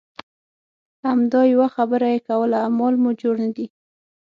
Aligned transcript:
همدا 1.05 1.41
یوه 1.53 1.67
خبره 1.75 2.07
یې 2.13 2.19
کوله 2.27 2.55
اعمال 2.65 2.93
مو 3.01 3.09
جوړ 3.21 3.35
نه 3.43 3.49
دي. 3.55 3.67